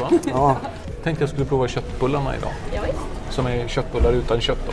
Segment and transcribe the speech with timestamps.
[0.00, 0.10] Va?
[0.26, 0.56] Ja,
[1.02, 2.50] Tänkte jag skulle prova köttbullarna idag.
[2.74, 3.34] Ja, visst.
[3.34, 4.72] Som är köttbullar utan kött då.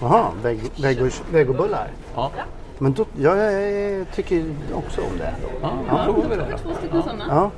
[0.00, 1.88] Jaha, veg- vego- vegobullar.
[2.14, 2.30] Ja,
[2.78, 5.34] Men då, ja, jag tycker också om det.
[5.62, 5.70] ja,
[6.06, 6.58] då provar vi det.
[6.58, 7.24] Två stycken sådana.
[7.28, 7.50] Ja.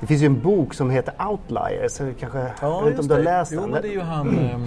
[0.00, 1.92] Det finns ju en bok som heter Outliers.
[1.92, 3.70] Så kanske, jag vet inte om du har läst Jo, den?
[3.70, 4.66] men det är ju han ehm,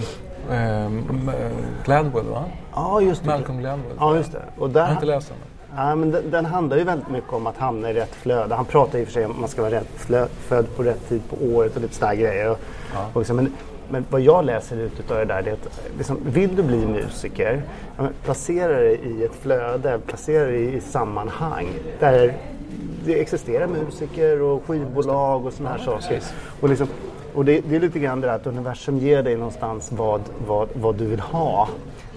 [0.52, 1.52] ehm, eh,
[1.86, 2.44] Gladwell va?
[2.76, 3.30] Ja, just det.
[3.30, 3.96] Malcolm Gladwell.
[4.00, 4.42] Ja, just det.
[4.58, 5.38] Och Jag där, har inte läst den.
[5.76, 8.56] Ja, men den, den handlar ju väldigt mycket om att hamna i rätt flöde.
[8.56, 10.84] Han pratar i och för sig om att man ska vara rätt flö, född på
[10.84, 12.50] rätt tid på året och lite sådana grejer.
[12.50, 12.60] Och,
[13.14, 13.54] och liksom, men,
[13.90, 16.86] men vad jag läser ut av det där det är att liksom, vill du bli
[16.86, 17.64] musiker,
[17.98, 21.68] ja, placera dig i ett flöde, placera dig i sammanhang
[22.00, 22.34] där
[23.06, 26.22] det existerar musiker och skivbolag och sådana här saker.
[26.62, 26.88] Och, liksom,
[27.36, 30.70] och det, det är lite grann det där att universum ger dig någonstans vad, vad,
[30.74, 31.70] vad du vill ha.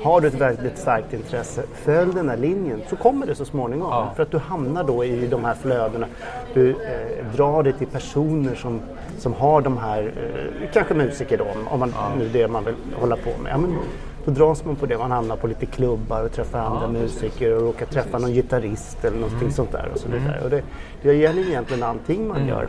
[0.03, 3.89] Har du ett väldigt starkt intresse, följ den här linjen så kommer det så småningom.
[3.91, 4.13] Ja.
[4.17, 6.07] För att du hamnar då i de här flödena.
[6.55, 8.81] Du eh, drar dig till personer som,
[9.19, 12.75] som har de här, eh, kanske musiker då, om man, nu är det man vill
[12.95, 13.53] hålla på med.
[13.53, 13.79] Ja, men,
[14.25, 17.63] då dras man på det, man hamnar på lite klubbar och träffar andra musiker och
[17.63, 19.89] råkar träffa någon gitarrist eller någonting sånt där.
[19.93, 20.41] Och så vidare.
[20.45, 20.63] Och det,
[21.03, 22.69] det gäller egentligen allting man gör.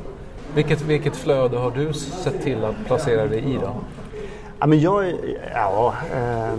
[0.55, 3.71] Vilket, vilket flöde har du sett till att placera dig i då?
[4.59, 5.13] Ja, men jag,
[5.53, 6.53] ja, eh,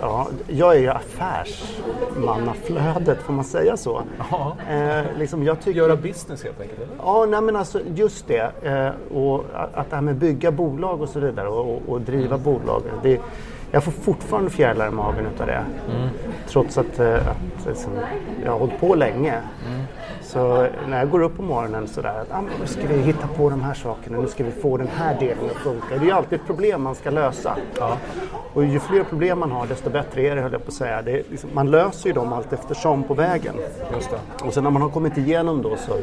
[0.00, 4.02] ja, jag är ju affärsmannaflödet, får man säga så?
[4.30, 4.56] Ja.
[4.70, 6.92] Eh, liksom jag tycker, Göra business helt enkelt eller?
[6.98, 8.50] Ja, nej, men alltså just det.
[8.62, 9.44] Eh, och
[9.74, 12.82] att det här med bygga bolag och så vidare och, och, och driva bolag.
[13.02, 13.20] Det,
[13.70, 15.64] jag får fortfarande fjärilar i magen utav det.
[16.48, 17.92] Trots att, eh, att liksom,
[18.44, 19.40] jag har hållit på länge.
[20.26, 23.50] Så när jag går upp på morgonen sådär att ah, nu ska vi hitta på
[23.50, 25.86] de här sakerna, nu ska vi få den här delen att funka.
[25.90, 27.56] Det är ju alltid ett problem man ska lösa.
[28.52, 31.00] Och ju fler problem man har desto bättre är det höll jag på att säga.
[31.00, 33.54] Liksom, man löser ju dem allt eftersom på vägen.
[34.44, 35.96] Och sen när man har kommit igenom då så,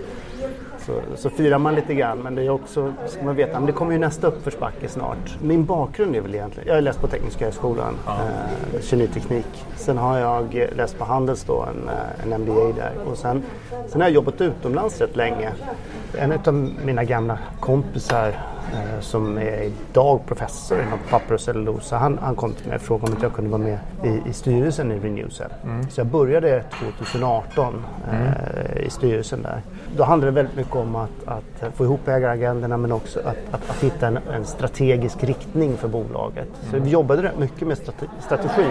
[0.85, 2.17] så, så firar man lite grann.
[2.19, 5.37] Men det är också, ska man veta, men det kommer ju nästa uppförsbacke snart.
[5.41, 9.65] Min bakgrund är väl egentligen, jag har läst på Tekniska högskolan, eh, kemiteknik.
[9.75, 12.91] Sen har jag läst på Handels då, en, eh, en MBA där.
[13.05, 13.43] Och sen,
[13.87, 15.51] sen har jag jobbat utomlands rätt länge.
[16.17, 16.53] En av
[16.85, 18.27] mina gamla kompisar
[18.73, 22.81] eh, som är idag professor inom papper och cellulosa, han, han kom till mig och
[22.81, 25.51] frågade om inte jag kunde vara med i, i styrelsen i Renewcell.
[25.89, 26.63] Så jag började
[27.03, 29.61] 2018 eh, i styrelsen där.
[29.97, 33.69] Då handlade det väldigt mycket om att, att få ihop ägaragenderna men också att, att,
[33.69, 36.47] att hitta en, en strategisk riktning för bolaget.
[36.71, 38.65] Så vi jobbade rätt mycket med strate, strategi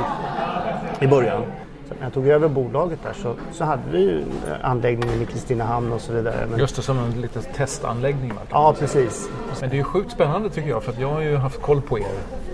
[1.01, 1.43] i början.
[1.89, 4.25] Så när jag tog över bolaget där så, så hade vi ju
[4.63, 6.47] anläggningen i Kristinehamn och så vidare.
[6.51, 8.31] Men, Just det, som en liten testanläggning.
[8.31, 9.29] kan ja, precis.
[9.61, 11.99] Men det är ju sjukt spännande tycker jag för jag har ju haft koll på
[11.99, 12.07] er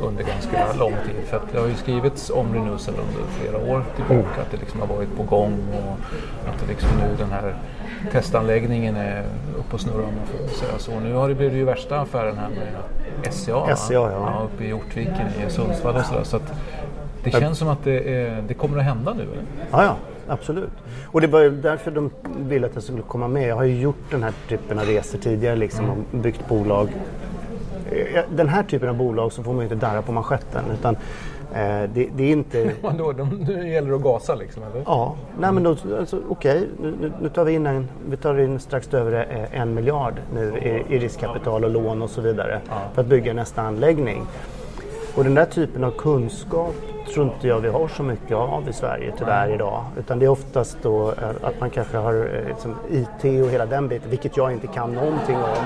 [0.02, 1.24] under ganska lång tid.
[1.26, 4.42] För att det har ju skrivits om Renusel under flera år tillbaka.
[4.42, 5.92] Att det liksom har varit på gång och
[6.48, 7.54] att det liksom nu den här
[8.12, 9.24] testanläggningen är
[9.58, 11.00] uppe och snurrar om man får säga så.
[11.00, 13.76] Nu har det blivit ju värsta affären här med SCA.
[13.76, 14.42] SCA, ja.
[14.44, 16.24] uppe i Hjortviken i Sundsvall och sådär.
[16.24, 16.52] Så att
[17.24, 19.22] det känns som att det, är, det kommer att hända nu.
[19.22, 19.42] Eller?
[19.70, 19.96] Ja, ja,
[20.28, 20.70] absolut.
[21.06, 23.48] Och det var ju därför de ville att jag skulle komma med.
[23.48, 26.88] Jag har ju gjort den här typen av resor tidigare liksom, och byggt bolag
[28.30, 30.64] den här typen av bolag så får man ju inte darra på manschetten.
[30.72, 30.96] Utan,
[31.54, 32.70] eh, det, det, är inte...
[32.80, 34.62] Vadå, nu gäller det att gasa liksom?
[34.62, 34.82] Eller?
[34.86, 36.90] Ja, nej men då, alltså, okej, okay.
[37.00, 40.58] nu, nu, tar vi in, en, vi tar in strax över eh, en miljard nu
[40.58, 42.80] i, i riskkapital och lån och så vidare ja.
[42.94, 44.26] för att bygga nästa anläggning.
[45.14, 46.74] Och den där typen av kunskap
[47.08, 49.84] tror inte jag vi har så mycket av i Sverige tyvärr idag.
[49.98, 53.66] Utan det är oftast då eh, att man kanske har eh, liksom, IT och hela
[53.66, 55.64] den biten, vilket jag inte kan någonting om.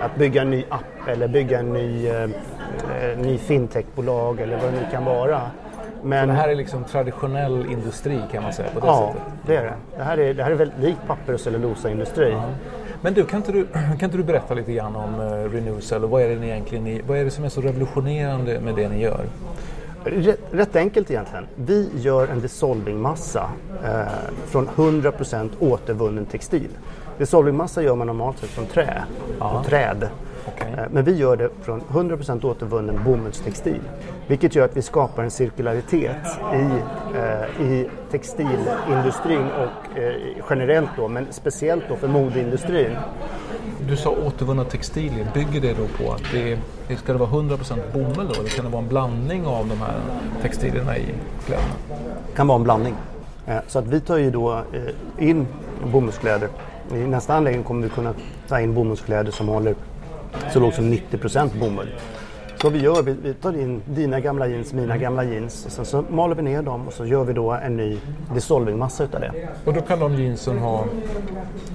[0.00, 2.28] Att bygga en ny app eller bygga en ny, eh,
[3.18, 5.40] ny fintechbolag eller vad det nu kan vara.
[6.02, 9.22] Men, så det här är liksom traditionell industri kan man säga på det ja, sättet?
[9.26, 9.74] Ja, det är det.
[9.96, 12.30] Det här är, det här är väldigt likt papper och cellulosaindustri.
[12.30, 12.44] Ja.
[13.00, 16.10] Men du kan, inte du, kan inte du berätta lite grann om uh, Renewcell och
[16.10, 19.02] vad är det ni egentligen vad är det som är så revolutionerande med det ni
[19.02, 19.24] gör?
[20.04, 21.46] Rätt, rätt enkelt egentligen.
[21.56, 23.50] Vi gör en dissolvingmassa
[23.84, 24.02] eh,
[24.46, 26.68] från 100% återvunnen textil.
[27.18, 29.04] Dissolvingmassa gör man normalt sett från trä
[29.38, 30.08] och träd.
[30.46, 30.72] Okay.
[30.72, 33.80] Eh, men vi gör det från 100% återvunnen bomullstextil.
[34.26, 36.66] Vilket gör att vi skapar en cirkularitet i,
[37.16, 40.14] eh, i textilindustrin och eh,
[40.50, 42.96] generellt då, men speciellt då för modeindustrin.
[43.88, 46.58] Du sa återvunna textilier, bygger det då på att det,
[46.88, 48.40] det ska det vara 100% bomull då?
[48.40, 50.00] Eller kan det vara en blandning av de här
[50.42, 51.04] textilierna i
[51.46, 51.74] kläderna?
[52.26, 52.94] Det kan vara en blandning.
[53.46, 55.46] Eh, så att vi tar ju då eh, in
[55.92, 56.48] bomullskläder.
[56.94, 58.14] I nästa anläggning kommer vi kunna
[58.48, 59.74] ta in bomullskläder som håller
[60.52, 61.88] så lågt som 90% bomull.
[62.62, 65.84] Så vi gör, vi, vi, tar in dina gamla jeans, mina gamla jeans och sen
[65.84, 67.98] så maler vi ner dem och så gör vi då en ny
[68.34, 69.32] dissolvingmassa utav det.
[69.64, 70.84] Och då kan de jeansen ha,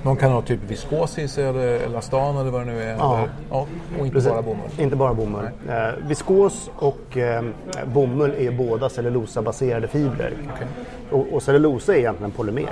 [0.03, 2.95] de kan ha typ viskos i sig eller elastan eller vad det nu är?
[2.97, 3.67] Ja, eller, ja
[3.99, 4.29] och inte Precis.
[4.31, 4.69] bara bomull?
[4.77, 5.49] Inte bara bomull.
[5.69, 7.43] Eh, viskos och eh,
[7.93, 10.33] bomull är båda cellulosabaserade fibrer.
[10.55, 10.67] Okay.
[11.11, 12.71] Och, och cellulosa är egentligen polymer.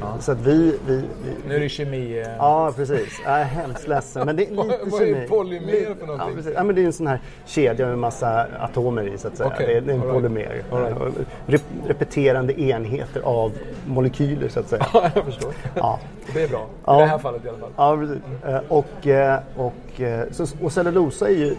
[0.00, 0.16] Ja.
[0.20, 1.04] Så att vi, vi, vi,
[1.48, 2.18] Nu är det kemi.
[2.18, 2.36] Eh.
[2.38, 3.20] Ja, precis.
[3.24, 4.26] Jag är hemskt ledsen.
[4.26, 5.12] Men det är lite vad, kemi.
[5.12, 6.28] Är polymer för någonting?
[6.28, 6.52] Ja, precis.
[6.54, 9.48] Ja, men det är en sån här kedja med massa atomer i så att säga.
[9.48, 9.66] Okay.
[9.66, 10.62] Det, är, det är en All polymer.
[10.72, 11.28] Right.
[11.46, 13.52] Rep repeterande enheter av
[13.86, 14.86] molekyler så att säga.
[14.92, 15.52] Ja, jag förstår.
[15.74, 16.00] Ja.
[16.34, 16.66] Det är bra.
[16.96, 17.70] I det här fallet i alla fall.
[17.76, 18.22] Ja, precis.
[18.44, 18.64] Mm.
[18.68, 20.00] Och, eh, och,
[20.30, 21.56] så, och cellulosa är ju,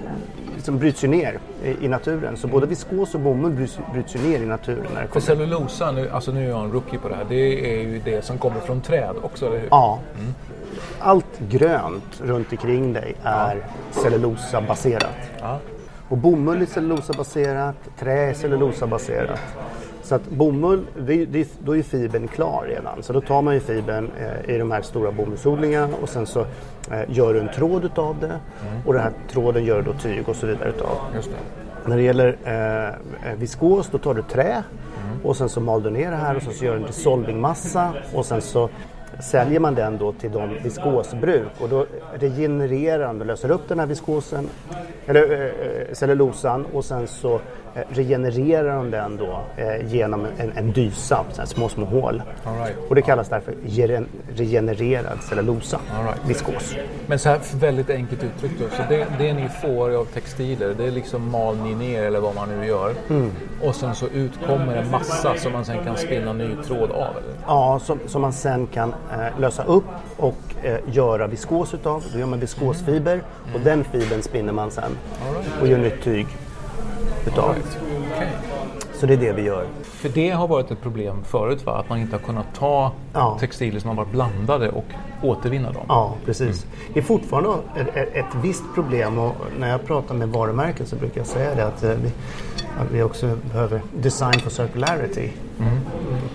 [0.55, 2.37] liksom bryts ju ner i, i naturen.
[2.37, 2.53] Så mm.
[2.53, 4.85] både viskos och bomull bryts, bryts ju ner i naturen.
[4.93, 7.75] När det För cellulosa, nu, alltså nu är jag en rookie på det här, det
[7.75, 9.67] är ju det som kommer från träd också, eller hur?
[9.71, 9.99] Ja.
[10.19, 10.33] Mm.
[10.99, 14.01] Allt grönt runt omkring dig är ja.
[14.01, 15.17] cellulosabaserat.
[15.39, 15.59] Ja.
[16.09, 19.39] Och bomull är cellulosabaserat, trä är cellulosabaserat.
[20.03, 23.03] Så att bomull, det, det, då är fibern klar redan.
[23.03, 26.39] Så då tar man ju fibern eh, i de här stora bomullsodlingarna och sen så
[26.91, 28.81] eh, gör du en tråd utav det mm.
[28.85, 30.97] och den här tråden gör du då tyg och så vidare utav.
[31.85, 32.37] När det gäller
[33.23, 34.63] eh, viskos då tar du trä
[35.27, 37.93] och sen så mal du ner det här och sen så gör du en dissolvingmassa
[38.13, 38.69] och sen så
[39.19, 43.85] säljer man den då till de viskosbruk och då regenererar och löser upp den här
[43.85, 44.49] viskosen,
[45.05, 47.39] eller eh, cellulosan och sen så
[47.77, 52.21] Eh, regenererar de den då eh, genom en, en dysa, små små hål.
[52.45, 52.77] Right.
[52.89, 53.53] Och det kallas därför
[54.35, 56.29] regenererad cellulosa, right.
[56.29, 56.75] viskos.
[57.07, 60.85] Men så här väldigt enkelt uttryckt då, så det, det ni får av textiler det
[60.85, 63.31] är liksom mal ni ner eller vad man nu gör mm.
[63.63, 67.17] och sen så utkommer en massa som man sen kan spinna ny tråd av?
[67.17, 67.35] Eller?
[67.47, 69.85] Ja, som, som man sen kan eh, lösa upp
[70.17, 72.03] och eh, göra viskos utav.
[72.13, 73.55] Då gör man viskosfiber mm.
[73.55, 74.91] och den fibern spinner man sen
[75.33, 75.61] right.
[75.61, 76.27] och gör nytt tyg
[77.27, 77.53] utav.
[77.53, 77.77] Right.
[78.15, 78.27] Okay.
[78.99, 79.65] Så det är det vi gör.
[79.83, 81.77] För det har varit ett problem förut va?
[81.77, 83.37] Att man inte har kunnat ta ja.
[83.39, 84.85] textilier som har varit blandade och
[85.23, 85.85] återvinna dem.
[85.87, 86.63] Ja, precis.
[86.63, 86.77] Mm.
[86.93, 91.19] Det är fortfarande ett, ett, visst problem och när jag pratar med varumärken så brukar
[91.19, 92.11] jag säga det att eh, vi,
[92.79, 95.29] att vi också behöver design for circularity.
[95.59, 95.79] Mm.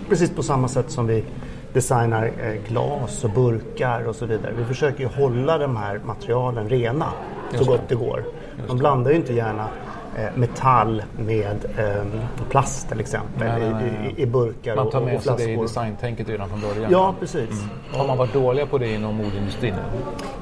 [0.08, 1.24] Precis på samma sätt som vi
[1.72, 4.52] designar eh, glas och burkar och så vidare.
[4.58, 7.06] Vi försöker ju hålla de här materialen rena
[7.54, 8.24] så gott det går.
[8.66, 9.68] De blandar ju inte gärna
[10.16, 12.04] Eh, metall med eh,
[12.50, 14.14] plast till exempel nej, nej, nej.
[14.16, 16.92] I, i, burkar Man tar med och, och sig det i designtänket redan från början?
[16.92, 17.50] Ja, precis.
[17.50, 17.68] Mm.
[17.92, 19.74] Har man varit dåliga på det inom modeindustrin?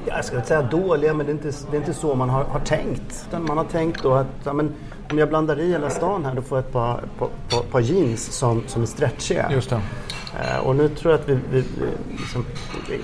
[0.05, 2.29] Ja, jag ska inte säga dåliga, men det är inte, det är inte så man
[2.29, 3.27] har, har tänkt.
[3.31, 4.73] Man har tänkt då att ja, men,
[5.11, 7.79] om jag blandar i hela stan här då får jag ett par, par, par, par
[7.79, 9.51] jeans som, som är stretchiga.
[9.51, 9.81] Just det.
[10.41, 11.63] Uh, och nu tror jag att vi, vi,
[12.09, 12.45] liksom,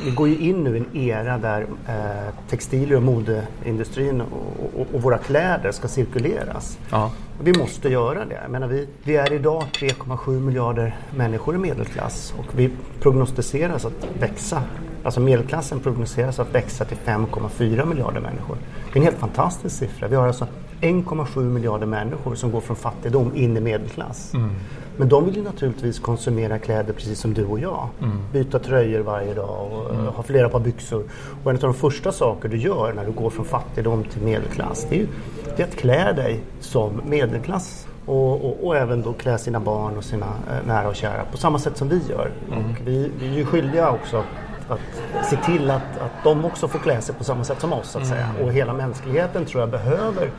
[0.05, 4.87] vi går ju in nu i en era där uh, textilier och modeindustrin och, och,
[4.93, 6.79] och, våra kläder ska cirkuleras.
[6.89, 7.11] Ja.
[7.43, 8.39] Vi måste göra det.
[8.41, 14.07] Jag menar, vi, vi är idag 3,7 miljarder människor i medelklass och vi prognostiseras att
[14.19, 14.63] växa.
[15.03, 18.57] Alltså medelklassen prognostiseras att växa till 5,4 miljarder människor.
[18.93, 20.07] Det är en helt fantastisk siffra.
[20.07, 20.47] Vi har alltså
[20.81, 24.33] 1,7 miljarder människor som går från fattigdom in i medelklass.
[24.33, 24.49] Mm.
[24.97, 27.87] Men de vill ju naturligtvis konsumera kläder precis som du och jag.
[28.01, 28.17] Mm.
[28.33, 30.05] Byta tröjor varje dag och mm.
[30.05, 31.03] ha flera par byxor.
[31.43, 34.87] Och en av de första saker du gör när du går från fattigdom till medelklass
[34.89, 35.07] det är, ju,
[35.55, 37.87] det är att klä dig som medelklass.
[38.05, 41.37] Och, och, och, även då klä sina barn och sina eh, nära och kära på
[41.37, 42.31] samma sätt som vi gör.
[42.51, 42.59] Mm.
[42.59, 44.23] Och vi, vi är ju skyldiga också
[44.69, 47.91] att se till att, att de också får klä sig på samma sätt som oss.
[47.91, 48.25] Så att säga.
[48.25, 48.41] Mm.
[48.41, 50.31] Och hela mänskligheten tror jag behöver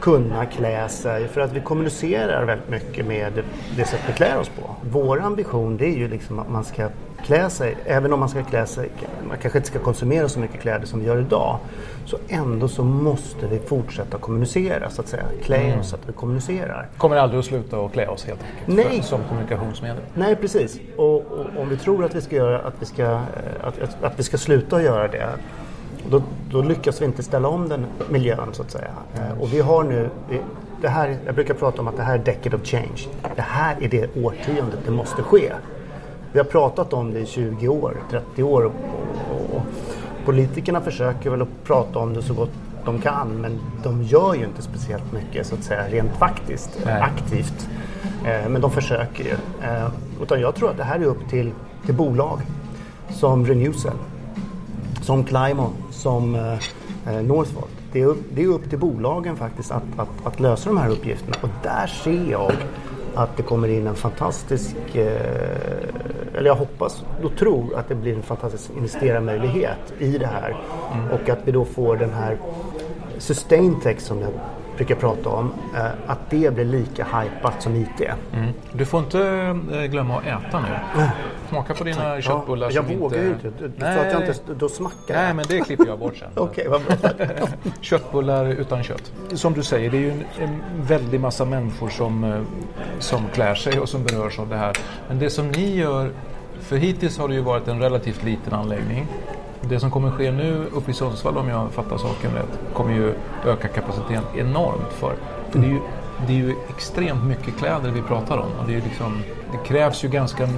[0.00, 3.42] kunna klä sig för att vi kommunicerar väldigt mycket med
[3.76, 4.76] det sätt vi klär oss på.
[4.82, 6.88] Vår ambition det är ju liksom att man ska
[7.24, 8.90] klä sig, även om man ska klä sig,
[9.28, 11.58] man kanske inte ska konsumera så mycket kläder som vi gör idag,
[12.04, 15.24] så ändå så måste vi fortsätta kommunicera så att säga.
[15.42, 15.80] Klä mm.
[15.80, 16.88] oss så att vi kommunicerar.
[16.96, 19.00] Kommer aldrig att sluta att klä oss helt enkelt Nej.
[19.00, 20.02] För, som kommunikationsmedel?
[20.14, 20.80] Nej precis.
[20.96, 23.20] Och, och, om vi tror att vi ska, göra, att vi ska,
[23.62, 25.28] att, att, att vi ska sluta göra det
[26.10, 28.90] då, då, lyckas vi inte ställa om den miljön så att säga.
[29.16, 29.40] Mm.
[29.40, 30.10] Och vi har nu,
[30.80, 33.08] det här, jag brukar prata om att det här är decade of change.
[33.36, 35.52] Det här är det årtiondet det måste ske.
[36.32, 38.72] Vi har pratat om det i 20 år, 30 år och,
[39.30, 39.62] och, och
[40.24, 42.50] politikerna försöker väl att prata om det så gott
[42.84, 47.00] de kan men de gör ju inte speciellt mycket så att säga rent faktiskt, Nej.
[47.02, 47.68] aktivt.
[48.24, 49.36] Eh, men de försöker ju.
[49.62, 49.88] Eh,
[50.22, 51.52] utan jag tror att det här är upp till,
[51.86, 52.40] till bolag
[53.10, 53.96] som Renewcell,
[55.02, 57.70] som Climon, som eh, Northvolt.
[57.92, 60.90] Det är, upp, det är upp till bolagen faktiskt att, att, att, lösa de här
[60.90, 62.52] uppgifterna och där ser jag
[63.18, 68.14] att det kommer in en fantastisk, eh, eller jag hoppas och tror att det blir
[68.14, 70.56] en fantastisk investerarmöjlighet i det här
[70.94, 71.10] mm.
[71.10, 72.38] och att vi då får den här
[73.18, 74.30] sustain tech som jag
[74.76, 78.00] brukar prata om, eh, att det blir lika hypat som IT.
[78.32, 78.52] Mm.
[78.72, 79.20] Du får inte
[79.72, 80.68] eh, glömma att äta nu.
[81.48, 83.50] Smaka på dina ja, köttbullar Jag vågar ju inte.
[83.50, 86.28] Du sa att jag inte, då smackar Nej, men det klipper jag bort sen.
[86.36, 86.96] Okej, vad bra.
[87.80, 89.12] Köttbullar utan kött.
[89.34, 92.40] Som du säger, det är ju en, en väldig massa människor som, eh,
[92.98, 94.76] som klär sig och som berörs av det här.
[95.08, 96.10] Men det som ni gör,
[96.60, 99.06] för hittills har det ju varit en relativt liten anläggning.
[99.60, 103.14] Det som kommer ske nu uppe i Sundsvall, om jag fattar saken rätt, kommer ju
[103.46, 105.14] öka kapaciteten enormt för.
[105.50, 105.80] för det, är ju,
[106.26, 108.50] det är ju extremt mycket kläder vi pratar om.
[108.60, 110.48] Och det, är liksom, det krävs ju ganska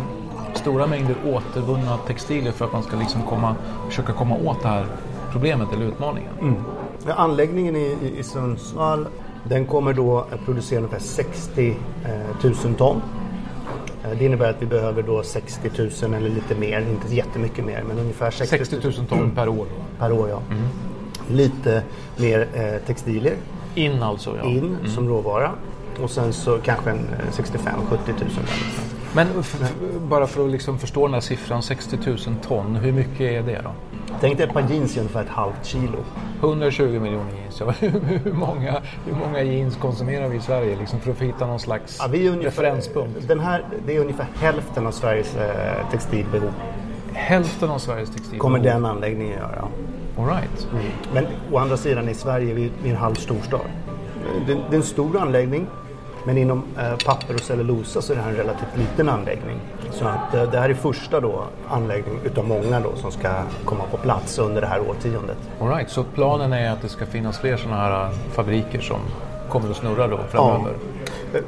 [0.54, 3.56] stora mängder återvunna textilier för att man ska liksom komma,
[3.88, 4.86] försöka komma åt det här
[5.32, 6.32] problemet eller utmaningen.
[6.40, 6.56] Mm.
[7.16, 9.06] Anläggningen i, i, i Sundsvall
[9.44, 13.02] den kommer då att producera ungefär 60 eh, 000 ton
[14.04, 15.70] Eh, det innebär att vi behöver då 60
[16.02, 19.66] 000 eller lite mer, inte jättemycket mer men ungefär 60, 60 000 ton per år?
[19.98, 20.42] Per år ja.
[20.50, 20.68] Mm.
[21.28, 21.82] Lite
[22.16, 23.36] mer eh, textilier.
[23.74, 24.36] In alltså?
[24.36, 24.44] Ja.
[24.44, 24.90] In mm.
[24.90, 25.50] som råvara.
[26.02, 26.98] Och sen så kanske
[27.30, 28.30] 65 70 000
[29.14, 29.28] Men
[30.08, 33.60] bara för att liksom förstå den här siffran, 60 000 ton, hur mycket är det
[33.64, 33.70] då?
[34.20, 35.98] Tänk dig ett par jeans i ungefär ett halvt kilo.
[36.40, 37.60] 120 miljoner jeans.
[38.24, 41.96] hur, många, hur många jeans konsumerar vi i Sverige liksom för att hitta någon slags
[42.00, 43.28] ja, vi är ungefär, referenspunkt?
[43.28, 46.52] Den här, det är ungefär hälften av Sveriges eh, textilbehov.
[47.12, 48.40] Hälften av Sveriges textilbehov?
[48.40, 49.68] Kommer den anläggningen göra.
[50.18, 50.68] All right.
[50.72, 50.84] Mm.
[51.14, 53.60] Men å andra sidan i Sverige är vi, vi en halv storstad.
[54.46, 55.66] Det, det är en stor anläggning
[56.24, 59.60] men inom eh, papper och cellulosa så är det här en relativt liten anläggning.
[59.90, 63.28] Så att, eh, det här är första då, anläggning utav många då, som ska
[63.64, 65.36] komma på plats under det här årtiondet.
[65.60, 69.00] All right, så planen är att det ska finnas fler sådana här eh, fabriker som
[69.48, 70.72] kommer att snurra då framöver?
[71.32, 71.40] Ja.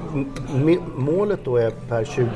[0.95, 2.27] Målet då är per 20,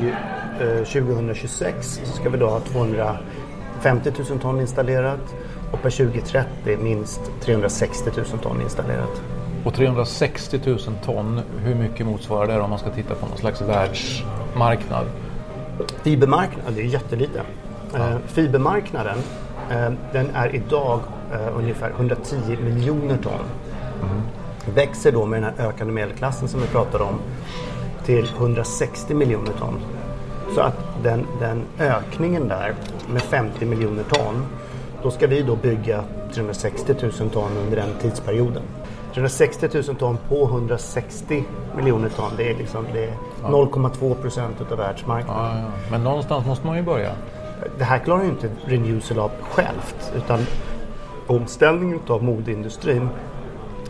[0.60, 5.34] eh, 2026 så ska vi då ha 250 000 ton installerat
[5.72, 9.22] och per 2030 minst 360 000 ton installerat.
[9.66, 13.60] Och 360 000 ton, hur mycket motsvarar det om man ska titta på någon slags
[13.60, 15.06] världsmarknad?
[16.02, 17.42] Fibermarknaden, det är jättelite.
[17.92, 17.98] Ja.
[17.98, 19.18] Eh, fibermarknaden
[19.70, 21.00] eh, den är idag
[21.32, 23.32] eh, ungefär 110 miljoner ton.
[24.02, 24.22] Mm.
[24.74, 27.18] Växer då med den här ökande medelklassen som vi pratade om
[28.04, 29.80] till 160 miljoner ton.
[30.54, 32.74] Så att den, den ökningen där
[33.12, 34.46] med 50 miljoner ton,
[35.02, 36.04] då ska vi då bygga
[36.34, 38.62] 360 000 ton under den tidsperioden.
[39.16, 41.44] 360 000 ton på 160
[41.76, 42.30] miljoner ton.
[42.36, 43.48] Det är, liksom, är ja.
[43.48, 45.56] 0,2 procent av världsmarknaden.
[45.56, 45.90] Ja, ja.
[45.90, 47.12] Men någonstans måste man ju börja.
[47.78, 50.12] Det här klarar ju inte Renewcell av självt.
[50.16, 50.46] Utan
[51.26, 53.08] omställningen av modeindustrin,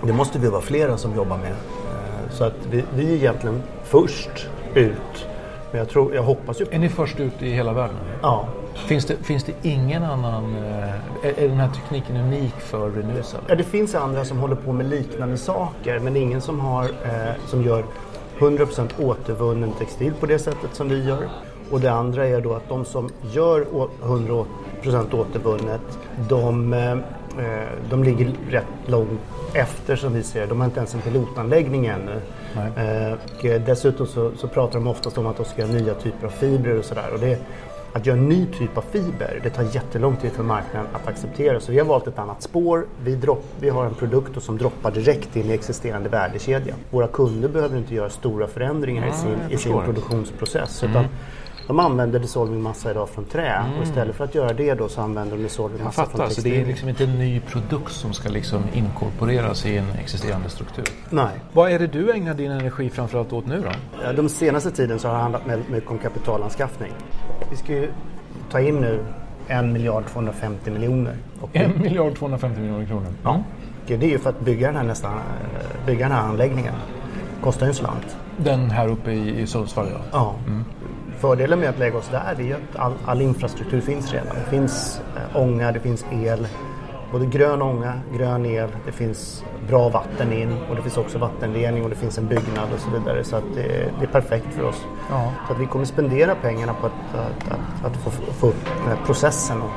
[0.02, 1.50] det måste vi vara flera som jobbar med.
[1.50, 5.26] Eh, så att vi, vi är egentligen först ut
[5.71, 6.66] men jag, tror, jag hoppas ju...
[6.71, 7.97] Är ni först ut i hela världen?
[8.23, 8.49] Ja.
[8.76, 10.56] Finns det, finns det ingen annan...
[10.56, 13.40] Eh, är, är den här tekniken unik för Renewcell?
[13.49, 17.35] Ja, det finns andra som håller på med liknande saker men ingen som, har, eh,
[17.47, 17.85] som gör
[18.38, 21.28] 100% återvunnen textil på det sättet som vi gör.
[21.71, 23.66] Och det andra är då att de som gör
[24.02, 26.97] 100% återvunnet de, eh,
[27.38, 29.21] Eh, de ligger rätt långt
[29.52, 32.21] efter som vi ser De har inte ens en pilotanläggning ännu.
[32.56, 36.26] Eh, och dessutom så, så, pratar de oftast om att de ska göra nya typer
[36.26, 37.38] av fibrer och sådär.
[37.97, 41.61] Att göra en ny typ av fiber, det tar jättelång tid för marknaden att acceptera.
[41.61, 42.87] Så vi har valt ett annat spår.
[43.05, 46.75] Vi, dropp, vi har en produkt som droppar direkt in i existerande värdekedja.
[46.91, 50.83] Våra kunder behöver inte göra stora förändringar i sin, i sin produktionsprocess.
[50.83, 50.91] Mm.
[50.91, 51.05] Utan
[51.67, 53.79] de använder dissolving massa idag från trä mm.
[53.79, 56.43] och istället för att göra det då så använder de dissolving massa fattar, från textil.
[56.43, 60.49] Så det är liksom inte en ny produkt som ska liksom inkorporeras i en existerande
[60.49, 60.85] struktur?
[61.11, 61.41] Nej.
[61.53, 64.13] Vad är det du ägnar din energi framförallt åt nu då?
[64.13, 66.93] De senaste tiden så har det handlat mycket om kapitalanskaffning.
[67.51, 67.93] Vi ska ju
[68.51, 69.05] ta in nu
[69.49, 71.17] en miljard 250 miljoner.
[71.53, 73.13] En miljard 250 miljoner kronor?
[73.23, 73.43] Ja.
[73.87, 75.13] Det är ju för att bygga den här, nästan,
[75.87, 76.75] bygga den här anläggningen.
[77.43, 78.17] kostar ju en slant.
[78.37, 79.87] Den här uppe i, i Sundsvall?
[79.93, 80.01] Ja.
[80.13, 80.35] ja.
[80.47, 80.65] Mm.
[81.19, 84.37] Fördelen med att lägga oss där är att all, all infrastruktur finns redan.
[84.45, 86.49] Det finns äh, ånga, det finns el,
[87.13, 91.85] både grön ånga, grön el, det finns bra vatten in och det finns också vattenledning
[91.85, 93.25] och det finns en byggnad och så vidare.
[93.25, 94.87] Så att det, det är perfekt för oss.
[95.11, 95.33] Ja.
[95.47, 98.69] Så att vi kommer spendera pengarna på att, att, att, att få, få upp
[99.07, 99.71] processen och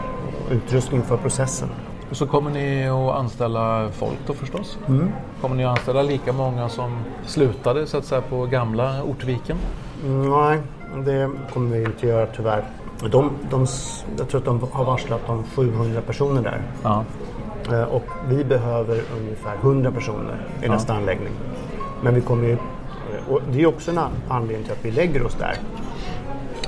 [0.52, 1.70] utrustning för processen.
[2.10, 4.78] Och så kommer ni att anställa folk då förstås?
[4.88, 5.12] Mm.
[5.42, 9.58] Kommer ni att anställa lika många som slutade så att säga på gamla Ortviken?
[10.06, 10.60] Nej,
[11.06, 12.64] det kommer vi inte göra tyvärr.
[13.12, 13.68] De, de,
[14.18, 16.62] jag tror att de har varslat om 700 personer där.
[16.84, 17.04] Ja.
[17.72, 20.72] Eh, och vi behöver ungefär 100 personer i ja.
[20.72, 21.34] nästa anläggning.
[22.04, 22.58] Men vi kommer ju,
[23.30, 25.56] och det är också en anledning till att vi lägger oss där.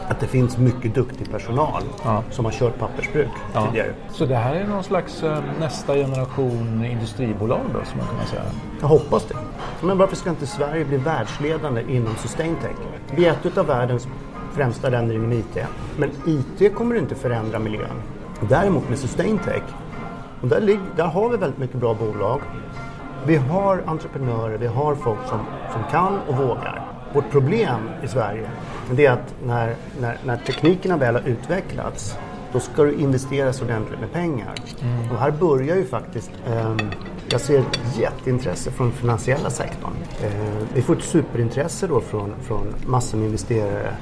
[0.08, 2.24] Att det finns mycket duktig personal ja.
[2.32, 3.66] som har kört pappersbruk ja.
[3.66, 3.94] tidigare.
[4.10, 8.44] Så det här är någon slags äh, nästa generation industribolag då, som man kan säga?
[8.82, 9.36] Jag hoppas det.
[9.84, 12.76] Men varför ska inte Sverige bli världsledande inom Sustaintech?
[13.16, 14.08] Vi är ett av världens
[14.54, 15.58] främsta länder inom IT.
[15.98, 18.02] Men IT kommer inte förändra miljön.
[18.50, 19.64] Däremot med Sustaintech,
[20.42, 22.42] och där, där har vi väldigt mycket bra bolag.
[23.26, 25.40] Vi har entreprenörer, vi har folk som,
[25.74, 26.88] som kan och vågar.
[27.14, 28.50] Vårt problem i Sverige
[28.92, 32.18] det är att när, när, när teknikerna väl har utvecklats
[32.54, 34.54] då ska det investeras ordentligt med pengar.
[34.82, 35.12] Mm.
[35.12, 36.76] Och här börjar ju faktiskt eh,
[37.32, 39.94] jag ser ett jätteintresse från den finansiella sektorn.
[40.24, 43.96] Eh, vi får ett superintresse då från, från massor med investerare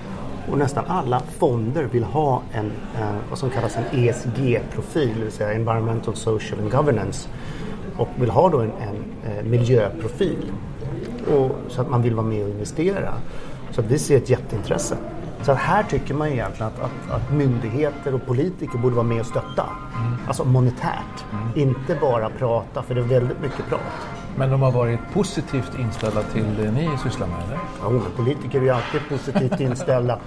[0.51, 5.31] och nästan alla fonder vill ha en, eh, vad som kallas en ESG-profil, det vill
[5.31, 7.29] säga Environmental, Social and Governance
[7.97, 8.95] och vill ha då en, en
[9.31, 10.51] eh, miljöprofil
[11.27, 13.13] och, så att man vill vara med och investera.
[13.71, 14.97] Så att vi ser ett jätteintresse.
[15.41, 19.25] Så här tycker man egentligen att, att, att myndigheter och politiker borde vara med och
[19.25, 19.65] stötta.
[19.99, 20.17] Mm.
[20.27, 21.25] Alltså monetärt.
[21.31, 21.69] Mm.
[21.69, 23.79] Inte bara prata, för det är väldigt mycket prat.
[24.35, 27.37] Men de har varit positivt inställda till det ni sysslar med?
[27.47, 27.59] Eller?
[27.81, 30.19] Ja, men politiker är ju alltid positivt inställda.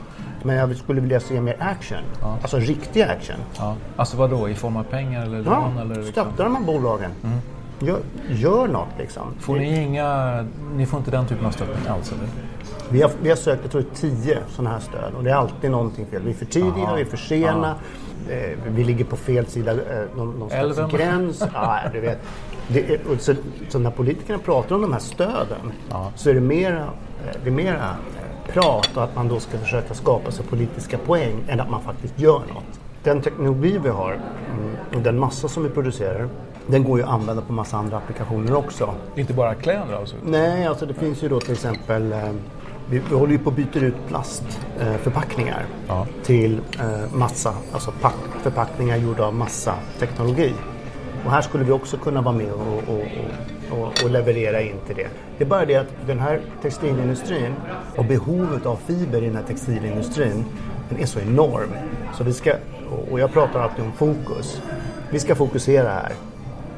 [0.43, 1.99] Men jag skulle vilja se mer action.
[2.21, 2.39] Ja.
[2.43, 3.37] Alltså riktig action.
[3.59, 3.77] Ja.
[3.97, 4.49] Alltså vad då?
[4.49, 5.79] I form av pengar eller ja, lån?
[5.79, 6.13] Eller liksom?
[6.13, 7.11] stöttar man bolagen.
[7.25, 7.39] Mm.
[7.79, 9.23] Gör, gör något liksom.
[9.41, 10.45] Får ni inga...
[10.75, 12.29] Ni får inte den typen av stöttning alls eller?
[12.93, 15.71] Vi har, vi har sökt, jag tror tio sådana här stöd och det är alltid
[15.71, 16.23] någonting fel.
[16.23, 16.95] Vi är för tidiga, Aha.
[16.95, 17.75] vi är för sena,
[18.29, 19.79] eh, vi ligger på fel sida, eh,
[20.17, 21.43] någon, någon slags gräns.
[21.55, 22.19] Ja, du vet.
[22.69, 23.35] Det är, så,
[23.69, 26.13] så, när politikerna pratar om de här stöden Aha.
[26.17, 29.59] så är det mera, eh, det är mera eh, prat och att man då ska
[29.59, 32.81] försöka skapa sig politiska poäng än att man faktiskt gör något.
[33.03, 36.29] Den teknologi vi har mm, och den massa som vi producerar
[36.67, 38.95] den går ju att använda på massa andra applikationer också.
[39.17, 40.17] Inte bara kläder alltså?
[40.23, 42.15] Nej, alltså det finns ju då till exempel
[42.93, 46.07] vi, vi håller ju på att byta ut plastförpackningar ja.
[46.23, 50.53] till eh, massa, alltså pack, förpackningar gjorda av massateknologi.
[51.25, 53.05] Och här skulle vi också kunna vara med och, och,
[53.79, 55.09] och, och, leverera in till det.
[55.39, 57.55] Det är bara det att den här textilindustrin
[57.97, 60.45] och behovet av fiber i den här textilindustrin
[60.89, 61.71] den är så enorm.
[62.15, 62.55] Så vi ska,
[63.11, 64.63] och jag pratar alltid om fokus.
[65.11, 66.13] Vi ska fokusera här.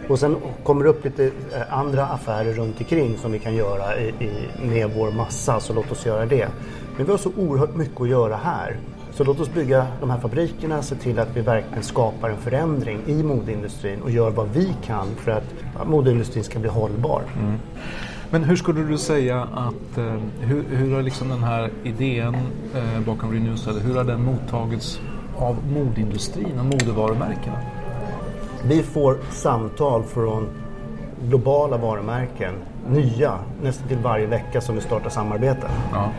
[0.09, 3.97] Och sen kommer det upp lite eh, andra affärer runt omkring som vi kan göra
[3.99, 6.49] i, i, med vår massa, så låt oss göra det.
[6.97, 8.77] Men vi har så oerhört mycket att göra här.
[9.13, 13.01] Så låt oss bygga de här fabrikerna, se till att vi verkligen skapar en förändring
[13.07, 15.45] i modeindustrin och gör vad vi kan för att
[15.87, 17.23] modeindustrin ska bli hållbar.
[17.41, 17.59] Mm.
[18.31, 22.35] Men hur skulle du säga att, eh, hur, hur har liksom den här idén
[22.75, 25.01] eh, bakom Renewsel, hur har den mottagits
[25.37, 27.59] av modeindustrin och modevarumärkena?
[28.69, 30.49] Vi får samtal från
[31.23, 32.55] globala varumärken,
[32.89, 35.71] nya, nästan till varje vecka som vi startar samarbeten.
[35.93, 36.11] Ja.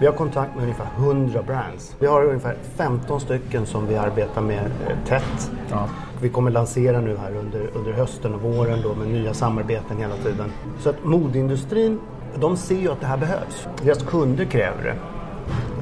[0.00, 1.96] Vi har kontakt med ungefär 100 brands.
[1.98, 5.50] Vi har ungefär 15 stycken som vi arbetar med eh, tätt.
[5.70, 5.88] Ja.
[6.22, 10.16] Vi kommer lansera nu här under, under hösten och våren då med nya samarbeten hela
[10.16, 10.52] tiden.
[10.80, 12.00] Så att modeindustrin,
[12.36, 13.68] de ser ju att det här behövs.
[13.82, 14.94] Deras kunder kräver det.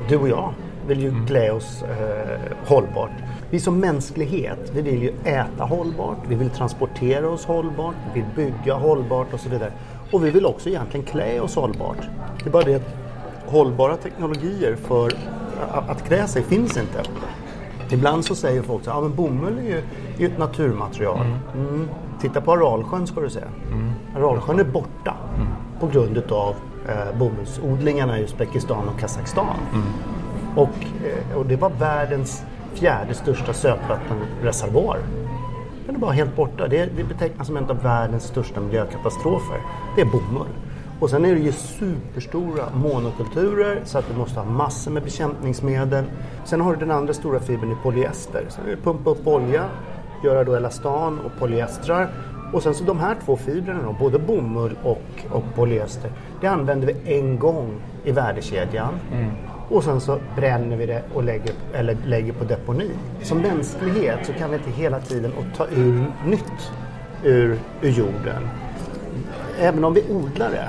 [0.08, 0.52] Du och jag
[0.86, 1.26] vill ju mm.
[1.26, 3.10] klä oss eh, hållbart.
[3.50, 8.30] Vi som mänsklighet, vi vill ju äta hållbart, vi vill transportera oss hållbart, vi vill
[8.36, 9.72] bygga hållbart och så vidare.
[10.12, 12.08] Och vi vill också egentligen klä oss hållbart.
[12.38, 12.94] Det är bara det att
[13.46, 15.12] hållbara teknologier för
[15.70, 17.02] att klä sig finns inte.
[17.90, 19.82] Ibland så säger folk att ja, bomull är ju,
[20.18, 21.26] är ett naturmaterial.
[21.26, 21.68] Mm.
[21.68, 21.88] Mm.
[22.20, 23.40] Titta på Aralsjön ska du se.
[23.72, 23.92] Mm.
[24.16, 25.48] Aralsjön är borta mm.
[25.80, 26.54] på grund av
[26.88, 29.56] eh, bomullsodlingarna i Uzbekistan och Kazakstan.
[29.72, 29.86] Mm.
[30.56, 32.44] Och, eh, och det var världens
[32.78, 34.98] fjärde största sötvattenreservoar.
[35.86, 36.68] Den är bara helt borta.
[36.68, 39.60] Det, det betecknas som en av världens största miljökatastrofer.
[39.96, 40.48] Det är bomull.
[41.00, 46.04] Och sen är det ju superstora monokulturer så att du måste ha massor med bekämpningsmedel.
[46.44, 48.44] Sen har du den andra stora fibern i polyester.
[48.48, 49.64] Sen är det pumpa upp olja,
[50.24, 52.08] göra då elastan och polyestrar.
[52.52, 56.10] Och sen så de här två fibrerna då, både bomull och, och polyester,
[56.40, 57.70] det använder vi en gång
[58.04, 58.94] i värdekedjan.
[59.12, 59.30] Mm.
[59.68, 62.90] Och sen så bränner vi det och lägger, eller lägger på deponi.
[63.22, 66.72] Som mänsklighet så kan vi inte hela tiden ta ur nytt
[67.22, 68.48] ur, ur jorden.
[69.58, 70.68] Även om vi odlar det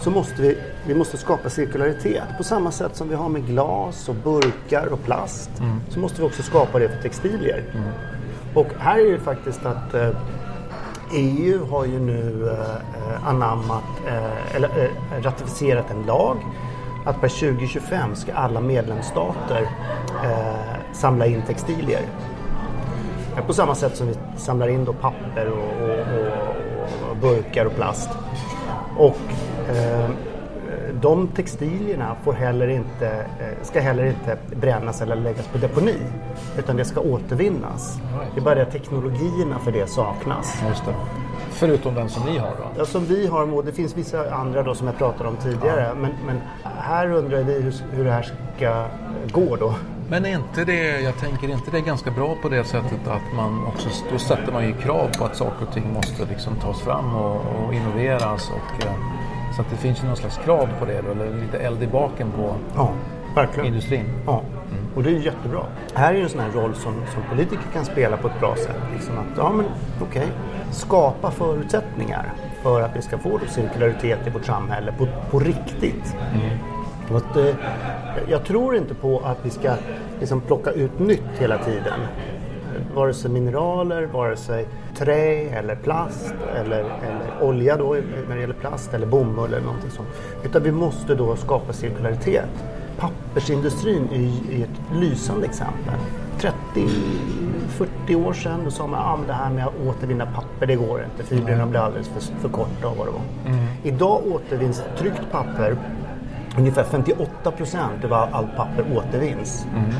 [0.00, 2.24] så måste vi, vi måste skapa cirkularitet.
[2.36, 5.80] På samma sätt som vi har med glas och burkar och plast mm.
[5.88, 7.64] så måste vi också skapa det för textilier.
[7.74, 7.88] Mm.
[8.54, 10.10] Och här är det faktiskt att eh,
[11.14, 16.36] EU har ju nu eh, anammat, eh, eller eh, ratificerat en lag
[17.08, 19.62] att per 2025 ska alla medlemsstater
[20.24, 22.02] eh, samla in textilier.
[23.46, 27.74] På samma sätt som vi samlar in då papper och, och, och, och burkar och
[27.74, 28.10] plast.
[28.96, 29.18] Och
[29.68, 30.10] eh,
[31.00, 33.08] de textilierna får heller inte,
[33.40, 35.96] eh, ska heller inte brännas eller läggas på deponi.
[36.58, 37.98] Utan det ska återvinnas.
[38.34, 40.62] Det är bara det att teknologierna för det saknas.
[40.68, 40.94] Just det.
[41.58, 42.64] Förutom den som ni har då?
[42.78, 43.62] Ja, som vi har.
[43.62, 45.86] Det finns vissa andra då som jag pratade om tidigare.
[45.88, 45.94] Ja.
[45.94, 48.86] Men, men, här undrar vi hur, hur det här ska
[49.32, 49.74] gå då.
[50.10, 53.36] Men är inte det, jag tänker inte det är ganska bra på det sättet att
[53.36, 56.80] man också, då sätter man ju krav på att saker och ting måste liksom tas
[56.80, 58.92] fram och, och innoveras och eh,
[59.56, 61.86] så att det finns ju någon slags krav på det då, eller lite eld i
[61.86, 62.92] baken på ja,
[63.34, 63.66] verkligen.
[63.66, 64.04] industrin.
[64.26, 64.84] Ja, mm.
[64.94, 65.66] och det är jättebra.
[65.94, 68.56] Här är ju en sån här roll som, som politiker kan spela på ett bra
[68.56, 68.80] sätt.
[68.94, 69.66] Liksom att, ja men
[70.00, 70.26] okej, okay.
[70.70, 76.16] Skapa förutsättningar för att vi ska få cirkularitet i vårt samhälle på, på riktigt.
[76.34, 77.16] Mm.
[77.16, 77.54] Att, eh,
[78.28, 79.74] jag tror inte på att vi ska
[80.20, 82.00] liksom, plocka ut nytt hela tiden.
[82.94, 87.96] Vare sig mineraler, vare sig trä eller plast eller, eller olja då
[88.28, 90.08] när det gäller plast eller bomull eller någonting sånt.
[90.44, 92.64] Utan vi måste då skapa cirkularitet.
[92.98, 95.94] Pappersindustrin är, är ett lysande exempel.
[96.38, 100.76] 30-40 år sedan då sa man att ah, det här med att återvinna papper det
[100.76, 101.24] går inte.
[101.24, 103.52] Fibrerna blir alldeles för, för korta och vad det var.
[103.52, 103.66] Mm.
[103.82, 105.76] Idag återvinns tryckt papper
[106.58, 109.66] Ungefär 58 procent av allt papper återvinns.
[109.74, 109.90] Mm.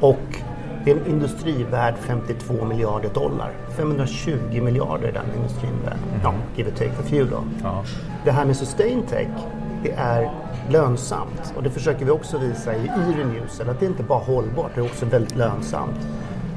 [0.00, 0.40] Och
[0.84, 3.50] det är en industri värd 52 miljarder dollar.
[3.76, 5.98] 520 miljarder är den industrin värd.
[6.08, 6.20] Mm.
[6.22, 7.44] Ja, give or take a few då.
[7.62, 7.84] Ja.
[8.24, 9.28] Det här med sustain tech,
[9.86, 10.30] det är
[10.70, 11.54] lönsamt.
[11.56, 14.80] Och det försöker vi också visa i, i Renewcell, att det inte bara hållbart, det
[14.80, 16.08] är också väldigt lönsamt.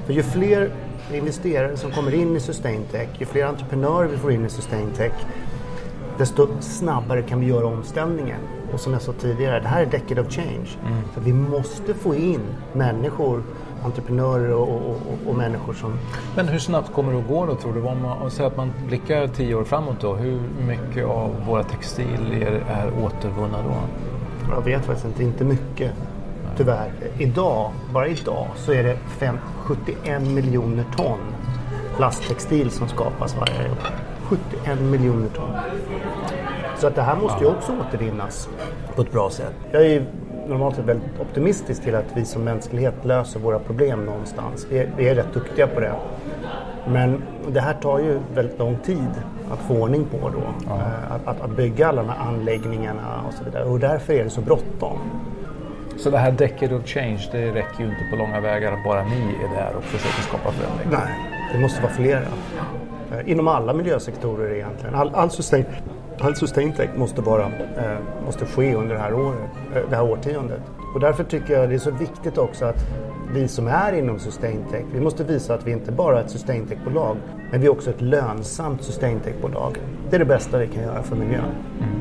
[0.05, 0.71] För ju fler
[1.13, 4.91] investerare som kommer in i sustain tech, ju fler entreprenörer vi får in i sustain
[4.97, 5.11] tech,
[6.17, 8.39] desto snabbare kan vi göra omställningen.
[8.73, 10.69] Och som jag sa tidigare, det här är decade of change.
[10.85, 11.01] Mm.
[11.15, 12.41] Så vi måste få in
[12.73, 13.43] människor,
[13.83, 15.93] entreprenörer och, och, och, och, människor som...
[16.35, 17.81] Men hur snabbt kommer det att gå då tror du?
[17.81, 22.63] Om man säger att man blickar tio år framåt då, hur mycket av våra textilier
[22.69, 23.75] är återvunna då?
[24.55, 25.91] Jag vet faktiskt inte, inte mycket.
[26.57, 26.91] Tyvärr.
[27.17, 31.19] Idag, bara idag, så är det fem, 71 miljoner ton
[31.99, 33.77] plasttextil som skapas varje år.
[34.23, 35.49] 71 miljoner ton.
[36.77, 38.49] Så att det här måste ju också återvinnas
[38.95, 39.53] på ett bra sätt.
[39.71, 40.05] Jag är
[40.49, 44.67] normalt sett väldigt optimistisk till att vi som mänsklighet löser våra problem någonstans.
[44.69, 45.93] Vi är, vi är rätt duktiga på det.
[46.88, 49.12] Men det här tar ju väldigt lång tid
[49.51, 50.43] att få ordning på då.
[50.67, 50.75] Ja.
[50.75, 53.63] Eh, att, att, att, bygga alla de här anläggningarna och så vidare.
[53.63, 54.99] Och därför är det så bråttom.
[55.97, 59.03] Så det här decade of change, det räcker ju inte på långa vägar att bara
[59.03, 60.88] ni är där och försöker skapa förändring?
[60.91, 62.21] Nej, det måste vara flera.
[63.12, 64.95] Eh, inom alla miljösektorer egentligen.
[64.95, 65.65] All, all, sustain,
[66.21, 69.39] all sustaintech måste, vara, eh, måste ske under det här, året,
[69.75, 70.62] eh, det här årtiondet.
[70.93, 72.86] Och därför tycker jag det är så viktigt också att
[73.34, 77.17] vi som är inom sustaintech, vi måste visa att vi inte bara är ett sustaintech-bolag,
[77.51, 79.77] men vi är också ett lönsamt sustaintech-bolag.
[80.10, 81.43] Det är det bästa vi kan göra för miljön.
[81.79, 81.99] Mm.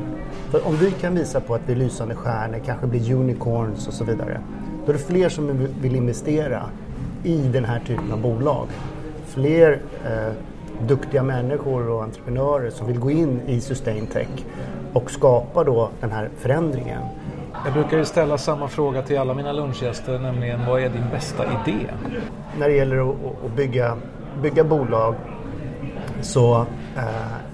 [0.51, 3.93] För om vi kan visa på att vi är lysande stjärnor, kanske blir unicorns och
[3.93, 4.41] så vidare,
[4.85, 6.61] då är det fler som vill investera
[7.23, 8.67] i den här typen av bolag.
[9.25, 10.33] Fler eh,
[10.87, 14.45] duktiga människor och entreprenörer som vill gå in i sustain tech
[14.93, 17.01] och skapa då den här förändringen.
[17.65, 21.43] Jag brukar ju ställa samma fråga till alla mina lunchgäster, nämligen vad är din bästa
[21.45, 21.87] idé?
[22.59, 23.97] När det gäller att, bygga,
[24.41, 25.15] bygga bolag
[26.21, 26.65] så
[26.97, 27.03] eh,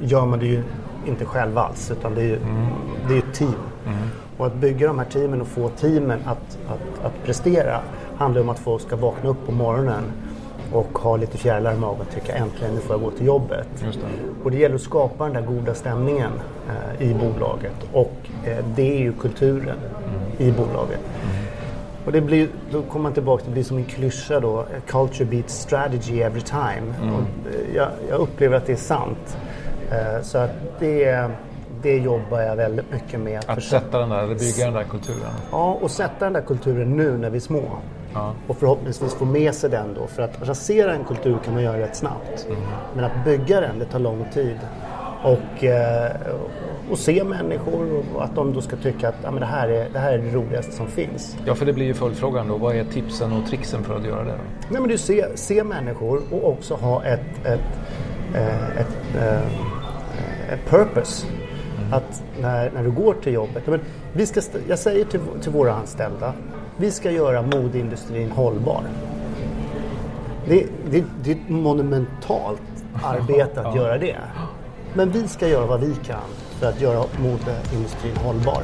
[0.01, 0.63] gör man det ju
[1.05, 2.67] inte själv alls utan det är mm.
[3.07, 3.53] det är ett team.
[3.85, 3.97] Mm.
[4.37, 7.79] Och att bygga de här teamen och få teamen att, att, att prestera
[8.17, 10.03] handlar om att folk ska vakna upp på morgonen
[10.71, 13.67] och ha lite fjärilar i magen och tycka äntligen nu får jag gå till jobbet.
[13.79, 14.43] Det.
[14.43, 16.31] Och det gäller att skapa den där goda stämningen
[16.69, 20.49] eh, i bolaget och eh, det är ju kulturen mm.
[20.49, 20.99] i bolaget.
[21.23, 21.45] Mm.
[22.05, 25.53] Och det blir, då kommer man tillbaka, det blir som en klyscha då, culture beats
[25.53, 26.93] strategy every time.
[27.01, 27.15] Mm.
[27.15, 29.37] Och eh, jag, jag, upplever att det är sant.
[29.91, 31.29] Eh, så att det,
[31.81, 33.39] det jobbar jag väldigt mycket med.
[33.39, 35.31] Att, att sätta den där, eller bygga den där kulturen?
[35.51, 37.63] Ja, och sätta den där kulturen nu när vi är små.
[38.15, 38.33] Ja.
[38.47, 40.07] Och förhoppningsvis få med sig den då.
[40.07, 42.45] För att rasera en kultur kan man göra rätt snabbt.
[42.49, 42.61] Mm.
[42.95, 44.59] Men att bygga den, det tar lång tid.
[45.23, 46.11] Och, eh,
[46.91, 49.89] och se människor och att de då ska tycka att ja, men det, här är,
[49.93, 51.37] det här är det roligaste som finns.
[51.45, 52.57] Ja, för det blir ju följdfrågan då.
[52.57, 54.37] Vad är tipsen och tricksen för att göra det?
[54.69, 57.59] Nej, men du se, se människor och också ha ett, ett,
[58.33, 59.21] ett, ett,
[60.53, 61.27] ett purpose.
[61.77, 61.93] Mm.
[61.93, 63.67] Att när, när du går till jobbet.
[63.67, 63.79] Men
[64.13, 66.33] vi ska, jag säger till, till våra anställda
[66.77, 68.83] vi ska göra modeindustrin hållbar.
[70.47, 72.61] Det, det, det är ett monumentalt
[73.03, 74.17] arbete att göra det.
[74.93, 76.19] Men vi ska göra vad vi kan
[76.59, 78.63] för att göra modeindustrin hållbar.